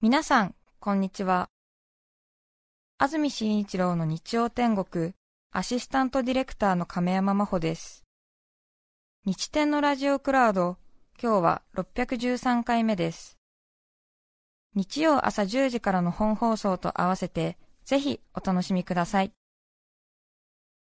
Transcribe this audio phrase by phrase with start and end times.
[0.00, 1.50] 皆さん、こんにちは。
[2.98, 5.12] 安住紳一郎の日曜天国、
[5.50, 8.04] アシスタントディレクターの亀山真帆です。
[9.24, 10.76] 日天のラジオクラウド、
[11.20, 13.38] 今日は613回目です。
[14.76, 19.32] 日曜朝10時からの本放送と合わせて、ぜひお楽しみください。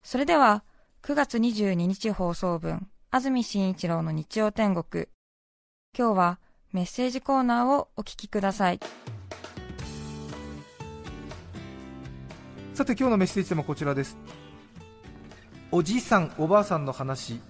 [0.05, 0.62] それでは、
[1.03, 5.09] 9月22日放送分、安住紳一郎の日曜天国。
[5.98, 6.39] 今日は、
[6.73, 8.80] メッセージコーナーをお聞きください。
[12.73, 14.16] さて今日のメッセージテーマこちらです。
[15.70, 17.41] おじいさんおばあさんの話。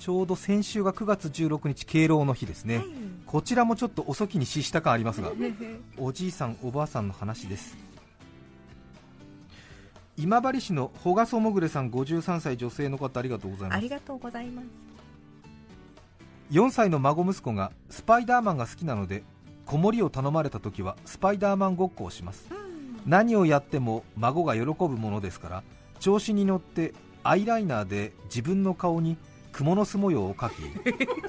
[0.00, 2.86] ちょうど先週が9月16日敬老の日ですね、はい、
[3.26, 5.32] こちらもちょっと遅きに失した感ありますが
[5.98, 7.76] おじいさんおばあさんの話です。
[10.16, 13.78] 今治市のほがそもぐれさん53歳女性の方ありがとうございます。
[13.78, 14.97] ありがとうございます
[16.50, 19.22] 4歳の孫息子がスパイダーマンが好きなので
[19.66, 25.62] 子守を頼まれた時はスパイダーマンごっこをします、うん、何をやっても孫が喜ぶものですから
[26.00, 29.18] 調子に乗ってアイライナーで自分の顔に
[29.52, 30.54] 蜘蛛の巣模様を描き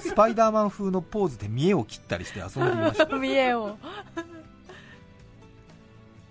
[0.00, 3.06] スパイダーマン風のポーズで見栄を切ったりして遊んでいました。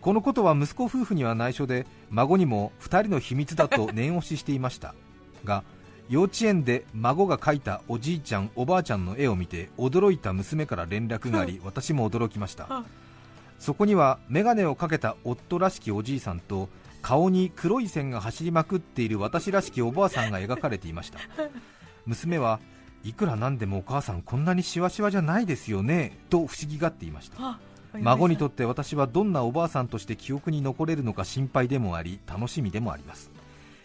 [0.02, 4.96] このことは息子夫婦には内緒で孫にも2人の秘密だと念押ししていました
[5.44, 5.66] が
[6.10, 12.84] 幼稚園で孫が描いたおじいちゃんおばあちゃんの絵を見て驚いた娘から連絡があり 私も驚きました。
[13.60, 16.70] そこには眼鏡をかけた夫らしきおじいさんと
[17.02, 21.20] 顔に黒い線が走りまくっている私らしきおばあさんが描かれていました。
[22.08, 22.60] 娘は
[23.04, 27.60] いくらなんでもお母さんこんなにしわしわじゃないですよねと不思議がっていました。
[28.02, 33.32] 孫にとって私はどんなおばあさんとして記憶に残れるのか心配でもあり楽しみでもあります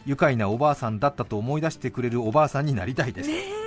[0.06, 3.64] 愉快なおばあさんだったと思い出してくれるおばあさんになりたいです、ね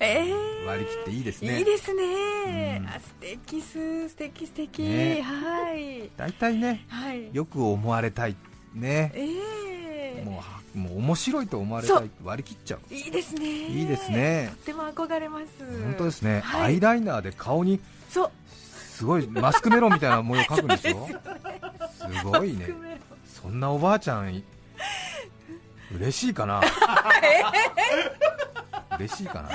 [0.00, 0.22] え。
[0.24, 1.58] ー、割り切っていいですね。
[1.58, 4.08] いいですね、うん、あ素敵す。
[4.08, 6.10] 素敵素敵、ね、はい。
[6.16, 8.36] 大体ね、はい、よく思われたい
[8.74, 10.42] ね、えー、も
[10.74, 12.10] うもう面白いと思われたい。
[12.24, 12.94] 割り切っちゃう。
[12.94, 13.48] いいですね。
[13.48, 14.48] いいですね。
[14.50, 15.46] とっても憧れます。
[15.82, 18.30] 本当ですね、はい、アイライナーで顔にそう。
[18.48, 21.08] すごいマスクメロンみたいな模様描くんでしょ
[22.18, 22.68] すごいね。
[23.24, 24.42] そんなおばあちゃん
[25.96, 26.60] 嬉しいかな？
[28.98, 29.48] 嬉しいかな？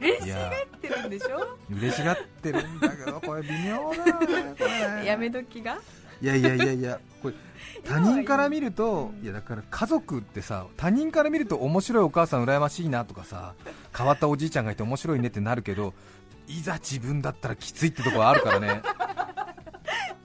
[0.00, 1.58] 嬉しがってるんでしょ？
[1.70, 5.78] 嬉しがってるんだけど これ微妙だよねこれやめ時が？
[6.22, 7.34] いやいやいやいやこれ
[7.84, 13.54] 他人から見るといやだから家族ってさ他人から見ると面白いお母さん羨ましいなとかさ
[13.96, 15.94] 変わったおじいちゃんがいて面白いねってなるけど
[16.46, 18.82] いざ自分だったらきついってところあるからね。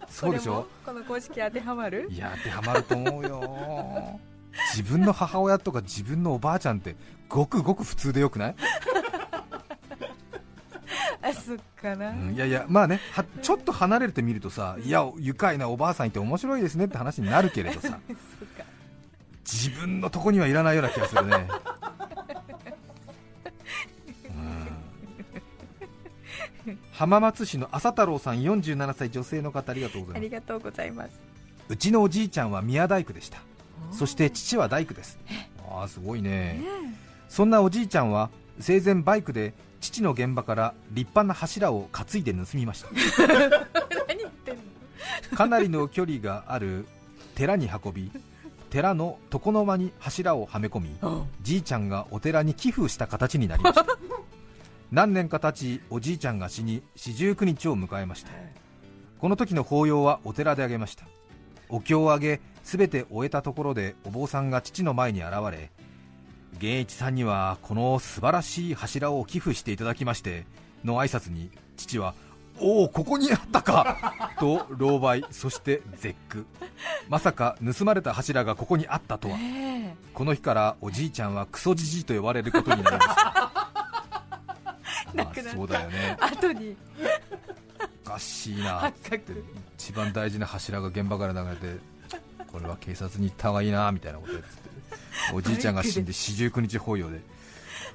[0.09, 0.65] そうでしょ？
[0.85, 2.07] この公式当てはまる？
[2.09, 4.19] いや当てはまると思うよ
[4.75, 6.95] 自分の母親とか自分のおばあちゃんって
[7.29, 8.55] ごくごく普通でよくない？
[11.21, 12.99] あそっかな、うん、いやいやまあね
[13.41, 17.99] ちょっと離れてみるとさいや愉快なおばあさんいて面白いですねって話になるけれどさ。
[19.45, 21.47] 自分のとこにはいらないような気がするね。
[26.91, 30.17] 浜松市の朝太郎さん47歳女性の方ありがとうございます。
[30.17, 31.19] ありがとうございます。
[31.69, 33.39] うちのおじいちゃんは宮大工でした
[33.91, 35.19] そして父は大工です。
[35.69, 36.61] ああすごいね、
[37.27, 42.89] そんなおじいちゃんは生前バイクで父の現場から立派な柱を担いで盗みました。
[45.35, 46.85] かなりの距離がある
[47.35, 48.11] 寺に運び
[48.69, 50.97] 寺の床の間に柱をはめ込み
[51.41, 53.85] じいちゃんがお寺に寄付した形になりました。
[54.91, 58.31] 何年か経ちおじいちゃんが死に四十九日を迎えました。
[59.19, 61.05] この時の法要はお寺であげました。
[61.69, 65.69] お経をあげ全て終えたところでお坊さんが父の前に現れ
[66.59, 70.45] 源一さんにはこの素晴らしい柱を寄付していただきまして
[70.83, 72.15] の挨拶に父は
[72.59, 76.45] おおここにあったか と狼狽そして絶句。
[77.09, 79.37] まさか盗まれた柱がここにあったとは、
[80.13, 83.51] この日からおじいちゃんはクソじじいと呼ばれることになりました。
[85.13, 86.17] まあ、そうだよね。
[86.19, 86.77] 後に。
[88.05, 89.21] おかしいなって
[89.77, 91.79] 一番大事な柱が現場から流れて
[92.55, 94.49] これは警察に行った方がいいなみたいなこと言って。
[95.35, 97.19] おじいちゃんが死んで四十九日法要で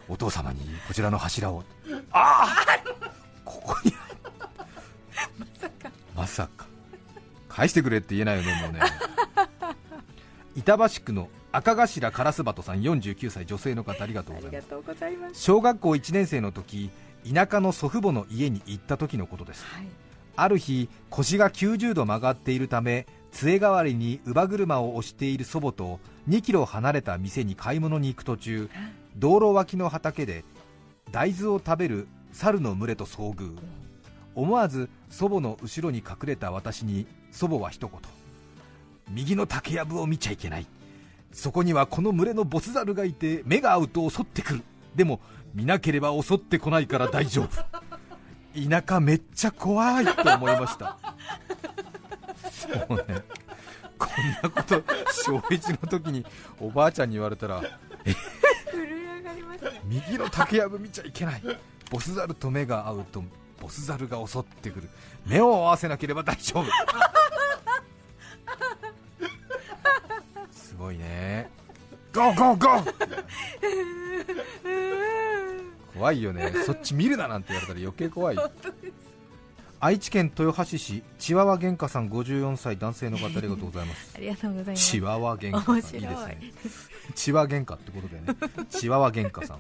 [0.07, 1.65] お父様にこちらの柱を。
[2.13, 2.79] ああ
[3.43, 3.95] ここに。
[5.39, 5.91] まさか。
[6.15, 6.67] まさか。
[7.49, 8.81] 返してくれって言えないよねもうね。
[10.57, 15.41] 板橋区の赤頭烏鳩さん49歳女性の方ありがとうございます。
[15.41, 16.91] 小学校1年生の時
[17.25, 19.87] 田舎の祖父母の家に行った時のことです、はい、
[20.37, 28.71] ある日腰が90度曲がっているため杖代わりに乳母車を押している祖母と2キロ離れた店に買い物に行く途中
[29.17, 30.45] 道路脇の畑で
[31.11, 33.57] 大豆を食べる猿の群れと遭遇。
[34.35, 38.01] 思わず祖母の後ろに隠れた私に祖母は一言。
[39.11, 40.67] 右の竹やぶを見ちゃいけない。
[41.33, 44.63] そこにはこの群れのボスザルがいて目が合うと襲ってくる。
[44.95, 45.21] でも
[45.55, 47.91] 見なければ襲ってこないから大丈夫。
[48.55, 50.99] 田舎めっちゃ怖いと思いました
[52.61, 53.23] そうね
[53.99, 54.11] こん
[54.43, 56.25] なこと小1の時に
[56.59, 57.69] おばあちゃんに言われたら震
[58.77, 59.83] え上がりますね。
[59.85, 61.43] 右の竹やぶ見ちゃいけない。
[61.91, 63.23] ボスザルと目が合うと
[63.61, 64.89] ボスザルが襲ってくる。
[65.27, 66.67] 目を合わせなければ大丈夫。
[70.51, 71.51] すごいね。
[72.15, 72.95] ゴーゴーゴー！
[75.95, 76.53] 怖いよね。
[76.65, 78.37] そっち見るななんて言われたら余計怖い
[79.83, 84.13] 愛知県豊橋市チワワ玄華さん54歳男性の方ありがとうございます。
[84.15, 84.91] ありがとうございます。
[84.91, 86.53] チワワ玄華さんいいですね。
[87.15, 88.67] チワ玄華ってことでね。
[88.69, 89.59] チワワ玄華さん。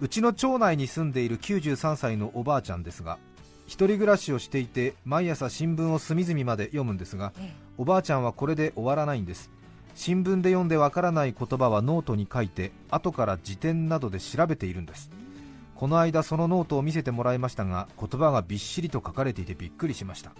[0.00, 3.18] うちの町内に住んでいる93歳のおばあちゃんですが
[3.68, 7.52] 一人暮らしをしていて毎朝新聞を隅々まで読むんですがええ。
[7.78, 9.52] おばあちゃんはこれで終わらないんです。
[9.94, 15.08] 新聞で読んでわからない言葉はノートに書いて後から辞典などで調べているんです
[15.74, 20.32] この間そのノートを見せてもらいましたが言葉がびっしりと書かれていてびっくりしました。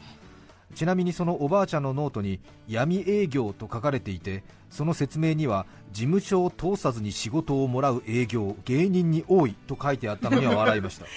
[0.74, 11.06] ちなみにそのおばあちゃんのノートに闇営業と書かれていてその説明には事務所を通さずに仕事をもらう営業芸人に多いと書いてあったのには笑いました。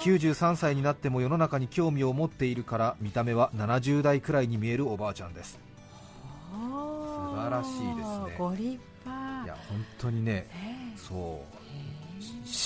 [0.00, 5.60] 93歳になっても世の中に興味を持っているから見た目は70代くらいに見えるおばあちゃんです。
[6.50, 8.78] 素晴らしいですね。
[9.44, 10.94] いや本当にねえ。
[10.96, 11.60] そう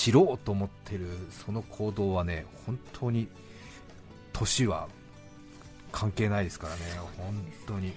[0.04, 3.26] 知ろうと思ってるその行動はね本当に
[4.34, 4.88] 年は
[5.92, 6.80] 関係ないですからね。
[7.16, 7.34] 本
[7.66, 7.94] 当に。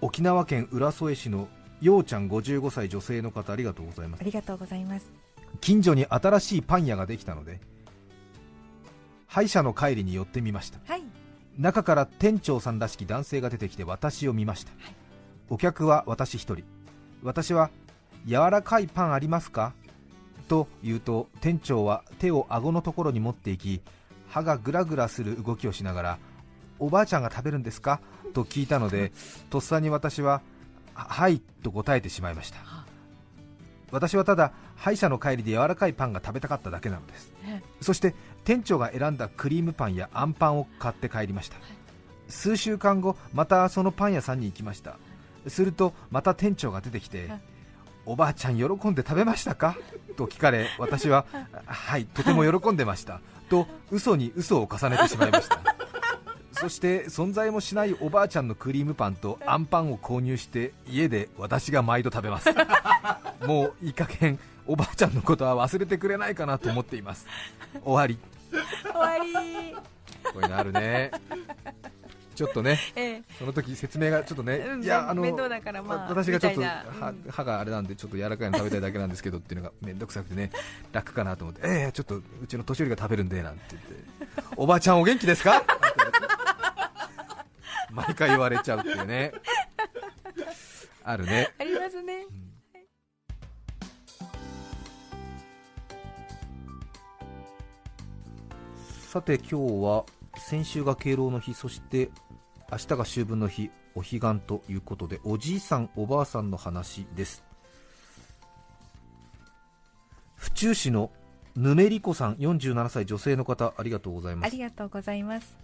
[0.00, 1.48] 沖縄県浦添市の
[1.80, 4.20] ようちゃん55歳女性の方ありがとうございます。
[4.20, 5.12] ありがとうございます。
[5.60, 7.58] 近所に新しいパン屋ができたので
[9.26, 10.78] 歯医者の帰りに寄ってみました。
[10.86, 11.02] はい。
[11.58, 14.70] 中から店長さんらしき男性が出てきて私を見ました、
[15.48, 16.62] お客は私一人。
[17.24, 17.70] 私は
[18.24, 19.74] 柔らかいパンありますか？
[20.48, 23.80] と言うと店長は手を顎のところに持っていき
[24.28, 26.18] 歯がグラグラする動きをしながら
[26.78, 28.00] おばあちゃんが食べるんですか？
[28.34, 29.12] と聞いたので
[29.50, 30.42] とっさに私は
[30.94, 32.58] ははいと答えてしまいました。
[33.92, 37.32] 私はただ歯医者の帰りで柔らかいパンが食べたかっただけなのです。
[37.46, 38.14] えそして
[38.44, 41.56] 店長が選んだクリームパンやあんパンを買って帰りました。
[42.28, 44.98] 数週間後またそのパン屋さんに行きました。
[45.46, 47.40] するとまた店長が出てきてはい
[48.06, 49.76] おばあちゃん喜んで食べましたか？
[50.16, 51.26] と聞かれ私は
[51.66, 53.20] はいとても喜んでました。
[53.50, 55.60] と嘘に嘘を重ねてしまいました。
[56.52, 62.48] そして存在もしないおばあちゃんのクリームパンとあんパンを購入して家で私が毎度食べます。
[63.46, 67.26] もういい加減おばあちゃんのことは忘れてくれないかなと思っています。
[67.84, 68.18] 終わり。
[68.90, 69.74] 終わり。
[70.32, 71.10] こういうのあるね
[72.36, 73.22] ちょっとね ええ。
[73.38, 77.24] その時説明がちょっとね、うんいやあの面倒だからまあ私がちょっと歯うん。
[77.30, 80.50] 歯があれなんでちょっと柔らかいの食べたいだけなんですけどっていうのが面倒くさくてね
[80.92, 83.94] 楽かなと思ってええちょっとうちの年寄りが食べるんでなんて言って
[84.56, 85.64] おばあちゃんお元気ですか？
[87.90, 89.32] 毎回言われちゃうっていうね。
[91.02, 91.50] あるね。
[91.58, 92.26] ありますね。
[99.08, 100.04] さて今日は
[100.36, 102.10] 先週が敬老の日そして
[102.70, 107.44] 明日が秋分の日お彼岸ということでおじいさんおばあさんの話です。
[110.34, 111.10] 府中市の
[111.54, 115.56] ぬめりこさん47歳女性の方ありがとうございまあすりがとうございます。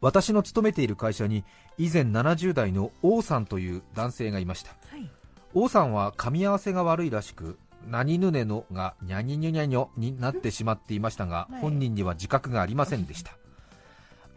[0.00, 1.44] 私の勤めている会社に
[1.78, 4.70] 以前70代の王さんという男性がいました。
[4.90, 5.10] はい。
[5.54, 7.58] 王さんは噛み合わせが悪いらしく
[7.88, 11.60] 何ぬねのがにゃににゅにゃにょになってしまっていましたが、はい。
[11.62, 13.32] 本人には自覚がありませんでした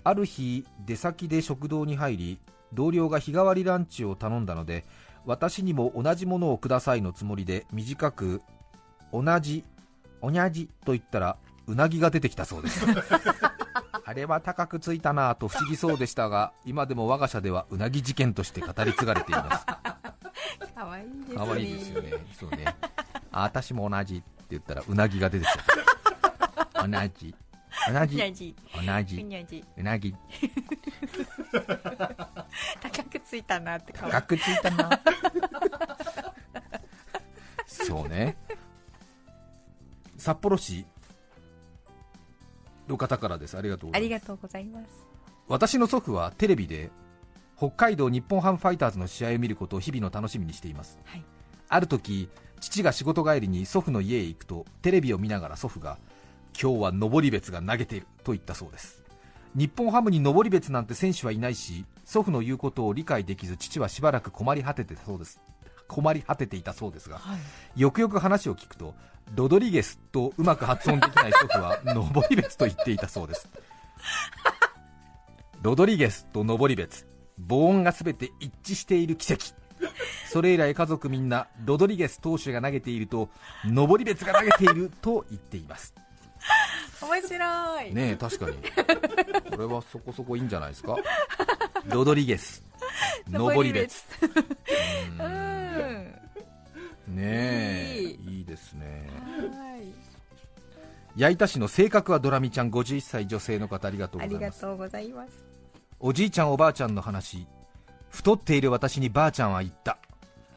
[0.08, 2.40] ある日出先で食堂に入り
[2.72, 4.86] 同僚が日替わりランチを頼んだので
[5.26, 8.42] 私にも同じものをくださいのつもりで短く
[9.12, 9.66] 同じ
[10.22, 11.38] おにゃじと言ったら
[11.68, 12.86] うなぎが出てきたそうです
[14.06, 19.66] あれは高くついたなぁと不思議そうでしたが今でも我が社ではうなぎ事件として語り継がれています
[20.74, 22.14] 可愛いですね可愛いですよね。
[22.40, 22.76] そうね。
[23.32, 25.50] あ、私も同じって言ったらうなぎが出てき
[26.72, 26.88] た。
[26.88, 27.36] 同じ。
[27.92, 28.16] 同じ。
[28.16, 29.24] にゃじ同じ。
[29.24, 30.16] にゃじうなぎ。
[32.82, 35.00] 高くついたなって顔高くついたな。
[37.66, 38.38] そうね。
[40.18, 40.86] 札幌市
[42.88, 43.58] の方からです。
[43.58, 44.02] ありがとうございます。
[44.02, 45.08] ありがとうございます
[45.48, 46.90] 私の祖父はテレビで
[47.58, 51.24] 北海道日本ハムファイターズの試合を見ることを日々の楽しみにしていますはい
[51.70, 52.30] ある時
[52.60, 55.98] 父が仕事帰りに祖父の家へ行くとテレビを見ながら祖父が
[56.60, 59.04] 今日は登別が投げていると言ったそうです。
[59.56, 65.40] 日本ハムに登別なんて選手はいないし祖父の言うことを理解できず父はしばらく困り果ててたそうです。
[65.88, 67.36] 困り果てていたそうですが、は
[67.76, 67.80] い。
[67.80, 68.96] よくよく話を聞くと
[69.36, 73.50] ロドリゲスとうまく発音できない祖父は登別と言っていたそうです。
[75.62, 79.54] ロドリゲスと登別母音が全て一致している奇跡。
[80.28, 83.30] それ以来家族みんなロドリゲス投手が投げていると
[83.66, 85.94] 登別が投げていると言っています
[87.02, 87.94] 面白い。
[87.94, 88.58] ねえ確かに。
[89.52, 90.96] これはそこそこいいんじゃないですか？
[91.86, 92.64] ロドリゲス。
[93.30, 95.98] 登別ううー
[97.08, 97.16] んん。
[97.16, 98.46] ねえいい。
[98.46, 99.10] ですね。
[99.58, 99.88] はい。
[101.16, 104.60] 矢板市の性格はドラミちゃん51歳女性の方ありがとうあございます。
[104.62, 105.32] りがとうございます。
[106.00, 107.48] おじいちゃんおばあちゃんの話
[108.12, 109.98] 太っている私にばあちゃんは言った。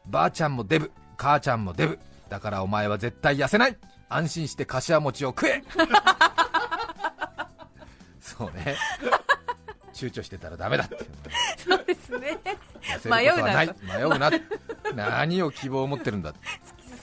[0.06, 1.99] ばあちゃんもデブ母ちゃんもデブ。
[2.28, 3.76] だからお前は絶対痩せない。
[4.09, 5.62] 安心して柏餅を食え
[8.40, 8.75] そうね
[9.92, 10.97] 躊躇してたらダメだって
[11.59, 12.38] そうですね。
[12.80, 13.66] 痩せることはない。
[13.66, 14.30] 迷迷うな。
[14.97, 16.32] 何を希望を持ってるんだ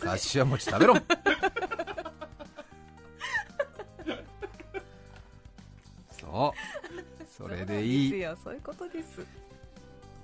[0.01, 0.96] 柏餅食べろ
[6.20, 7.24] そう。
[7.38, 8.12] それでいい。
[8.12, 8.38] ですよ。
[8.44, 9.24] そういうことです。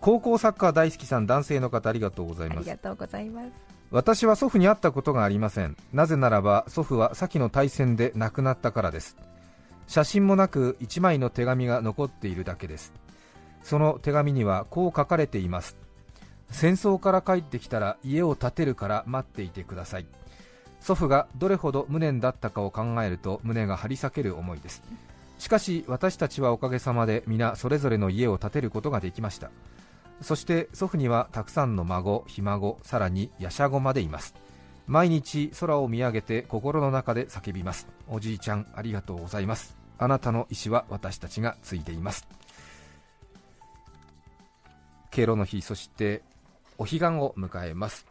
[0.01, 2.57] 高校サッカー大好きさん男性の方ありがとうございます。
[2.57, 3.51] ありがとうございます。
[3.91, 5.77] 私は祖父に会ったことがありません。
[5.91, 9.15] なぜならば祖父は先の大戦で亡くなったからです
[9.87, 12.93] 写真もなく1枚の手紙が残っているだけです。
[13.63, 15.77] その手紙にはこう書かれています。
[16.49, 20.05] 戦争から帰ってきたら家を建てるから待っていてください。
[20.79, 24.83] 祖父がどれほど無念だったかを考えると胸が張り裂ける思いです。
[25.39, 29.49] しかし私たちはおかげさまで皆それぞれの家を建てることができました。
[30.21, 34.35] そして祖父にはたくさんの孫、ひ孫、さらにやしゃごまでいます。
[34.85, 37.87] 毎日空を見上げて心の中で叫びます。
[38.07, 39.77] おじいちゃんありがとうございます。
[39.97, 42.27] あなたの意思は私たちがついています。
[45.11, 46.23] 敬老の日そして
[46.77, 48.07] お彼岸を迎えます。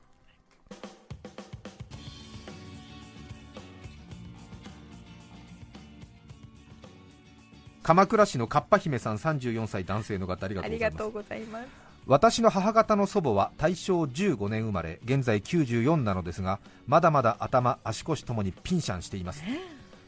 [7.83, 10.63] 鎌倉市のかっぱ姫さん34歳男性の方ありが
[10.93, 11.82] とうございます。
[12.07, 19.43] 私の母方の祖母は大正15年生まれ現在94なのですがまだまだ頭足腰ともにピンシャンしています。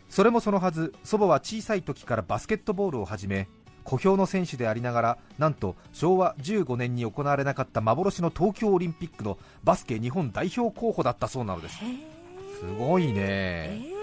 [0.08, 3.48] それもそのはず祖母は小さい時からバスケットボールを始め
[3.84, 11.76] 小兵の選手でありながらなんと昭和15年に行われなかった幻の東京オリンピックのバスケ日本代表候補だったそうなのです。
[11.76, 12.14] へ
[12.58, 13.94] すごいえね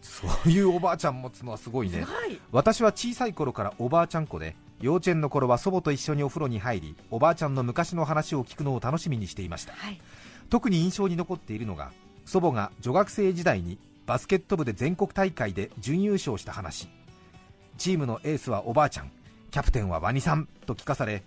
[0.00, 2.06] そういうおばあちゃん持つのはすごいね。
[2.52, 9.72] 私は小さい頃からおばあちゃん子で幼稚園の頃は祖母と一緒にお風呂に入りおばあちゃんの昔の話を聞くのを楽しみにしていました。
[9.72, 10.00] はい。
[10.50, 11.92] 特に印象に残っているのが
[12.24, 16.88] 祖母が女学生時代にバスケット部で全国大会で準優勝した話。
[17.78, 19.10] チームのエースはおばあちゃん
[19.50, 21.22] キャプテンはワニさんと聞かされ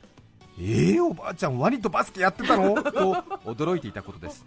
[0.58, 2.82] えー、おばあちゃんワニとバスケやってたの？
[2.84, 3.16] と
[3.46, 4.46] 驚いていたことです。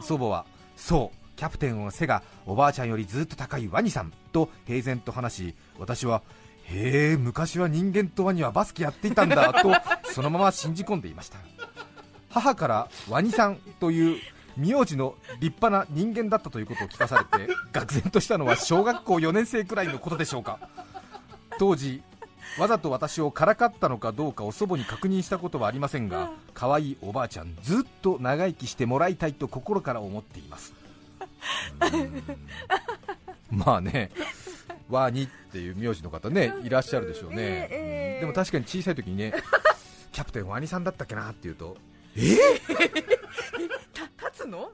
[0.00, 0.46] 祖母は
[0.76, 6.22] そうキャプテンは背がおばあちゃんよりずっと高いワニさんと平然と話し私は
[6.64, 9.72] へえ昔は人間とワニはバスケやっていたんだと
[10.12, 11.38] そのまま信じ込んでいました。
[12.30, 14.20] 母からワニさんという
[14.56, 20.58] 名字の立派な人間だったということを聞かされて愕然としたのは小学校4年生くらいのことでしょうか。
[21.58, 22.02] 当時
[22.58, 30.72] わざと私をからかったのかどうかを祖母に確認したことはありませんが可愛いおばあちゃんずっと長生きしてもらいたいと心から思っています。
[33.50, 34.10] まあね
[34.88, 38.20] ワニっていう名字の方ねいらっしゃるでしょうね、ええええうん。
[38.20, 39.32] でも確かに小さい時にね
[40.12, 41.76] キャプテンワニさんだったっけなって言うと
[43.92, 44.70] た立つの？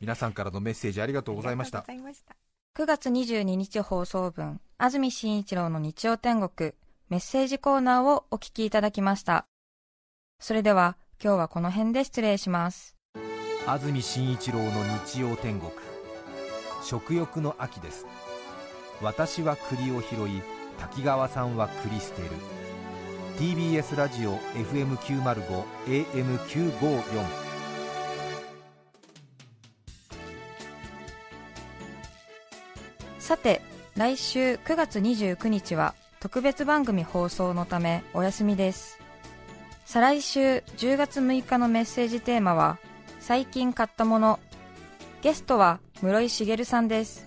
[0.00, 1.78] 皆さんからのメッセージありがとうございました。
[1.78, 2.36] ありがとうございました。
[2.82, 6.72] 9月22日放送分、安住紳一郎の日曜天国、
[7.08, 9.46] メッセージコーナーをお聞きいただきました。
[10.40, 12.94] それでは、今日はこの辺で失礼します。
[13.66, 14.70] 安住紳一郎の
[15.06, 15.72] 日曜天国。
[16.82, 18.06] 食欲の秋です
[19.02, 20.42] 私は栗を拾い
[20.78, 22.28] 滝川さんは栗捨てる
[23.38, 27.46] TBS ラジオ FM905 AM954
[33.18, 33.60] さて、
[33.96, 39.00] 来週9月29日は特別番組放送のためお休みです。
[39.84, 42.78] 再来週10月6日のメッセージテーマは、
[43.18, 44.38] 最近買ったもの。
[45.22, 47.26] ゲストは室井茂さんです。